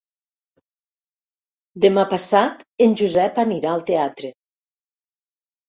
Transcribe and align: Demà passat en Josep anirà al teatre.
Demà 1.85 2.07
passat 2.15 2.65
en 2.87 2.97
Josep 3.03 3.39
anirà 3.47 3.77
al 3.77 3.87
teatre. 3.93 4.35